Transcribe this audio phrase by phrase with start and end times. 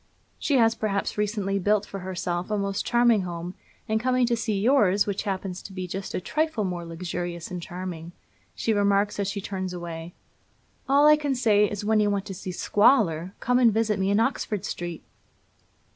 [0.39, 3.53] She has, perhaps, recently built for herself a most charming home,
[3.87, 7.61] and coming to see yours, which happens to be just a trifle more luxurious and
[7.61, 8.11] charming,
[8.55, 10.15] she remarks as she turns away:
[10.89, 14.09] 'All I can say is, when you want to see squalor, come and visit me
[14.09, 15.03] in Oxford Street!'